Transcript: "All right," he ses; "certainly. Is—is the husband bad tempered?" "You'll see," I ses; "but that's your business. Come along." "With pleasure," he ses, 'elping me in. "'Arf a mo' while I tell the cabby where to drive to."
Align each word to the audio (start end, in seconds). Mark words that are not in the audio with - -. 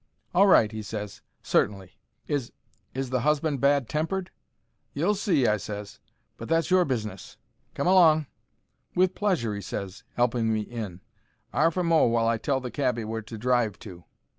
"All 0.33 0.47
right," 0.47 0.71
he 0.71 0.81
ses; 0.81 1.21
"certainly. 1.43 1.99
Is—is 2.27 3.11
the 3.11 3.19
husband 3.21 3.61
bad 3.61 3.87
tempered?" 3.87 4.31
"You'll 4.93 5.13
see," 5.13 5.45
I 5.45 5.57
ses; 5.57 5.99
"but 6.37 6.49
that's 6.49 6.71
your 6.71 6.85
business. 6.85 7.37
Come 7.75 7.85
along." 7.85 8.25
"With 8.95 9.13
pleasure," 9.13 9.53
he 9.53 9.61
ses, 9.61 10.03
'elping 10.17 10.45
me 10.51 10.61
in. 10.61 11.01
"'Arf 11.53 11.77
a 11.77 11.83
mo' 11.83 12.07
while 12.07 12.27
I 12.27 12.39
tell 12.39 12.59
the 12.59 12.71
cabby 12.71 13.03
where 13.05 13.21
to 13.21 13.37
drive 13.37 13.77
to." 13.81 14.05